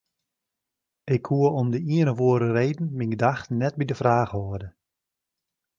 [1.15, 4.67] Ik koe om ien of oare reden myn gedachten net by de fraach hâlde.